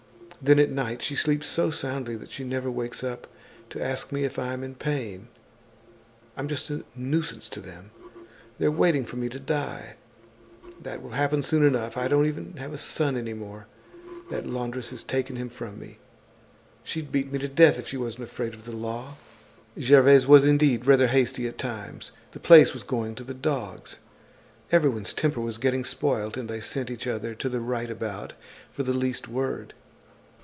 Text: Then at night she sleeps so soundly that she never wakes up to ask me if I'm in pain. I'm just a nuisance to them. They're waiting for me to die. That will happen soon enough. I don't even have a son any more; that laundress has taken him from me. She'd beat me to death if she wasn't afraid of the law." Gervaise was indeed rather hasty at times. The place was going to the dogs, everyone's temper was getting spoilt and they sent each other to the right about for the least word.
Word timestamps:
Then 0.43 0.57
at 0.57 0.71
night 0.71 1.03
she 1.03 1.15
sleeps 1.15 1.45
so 1.47 1.69
soundly 1.69 2.15
that 2.15 2.31
she 2.31 2.43
never 2.43 2.71
wakes 2.71 3.03
up 3.03 3.27
to 3.69 3.79
ask 3.79 4.11
me 4.11 4.23
if 4.23 4.39
I'm 4.39 4.63
in 4.63 4.73
pain. 4.73 5.27
I'm 6.35 6.47
just 6.47 6.71
a 6.71 6.83
nuisance 6.95 7.47
to 7.49 7.61
them. 7.61 7.91
They're 8.57 8.71
waiting 8.71 9.05
for 9.05 9.17
me 9.17 9.29
to 9.29 9.39
die. 9.39 9.97
That 10.81 11.03
will 11.03 11.11
happen 11.11 11.43
soon 11.43 11.63
enough. 11.63 11.95
I 11.95 12.07
don't 12.07 12.25
even 12.25 12.57
have 12.57 12.73
a 12.73 12.79
son 12.79 13.17
any 13.17 13.35
more; 13.35 13.67
that 14.31 14.47
laundress 14.47 14.89
has 14.89 15.03
taken 15.03 15.35
him 15.35 15.47
from 15.47 15.79
me. 15.79 15.99
She'd 16.83 17.11
beat 17.11 17.31
me 17.31 17.37
to 17.37 17.47
death 17.47 17.77
if 17.77 17.89
she 17.89 17.97
wasn't 17.97 18.23
afraid 18.23 18.55
of 18.55 18.65
the 18.65 18.71
law." 18.75 19.17
Gervaise 19.79 20.25
was 20.25 20.43
indeed 20.43 20.87
rather 20.87 21.05
hasty 21.09 21.45
at 21.47 21.59
times. 21.59 22.11
The 22.31 22.39
place 22.39 22.73
was 22.73 22.81
going 22.81 23.13
to 23.13 23.23
the 23.23 23.35
dogs, 23.35 23.99
everyone's 24.71 25.13
temper 25.13 25.39
was 25.39 25.59
getting 25.59 25.85
spoilt 25.85 26.35
and 26.35 26.49
they 26.49 26.61
sent 26.61 26.89
each 26.89 27.05
other 27.05 27.35
to 27.35 27.47
the 27.47 27.59
right 27.61 27.91
about 27.91 28.33
for 28.71 28.81
the 28.81 28.91
least 28.95 29.27
word. 29.27 29.75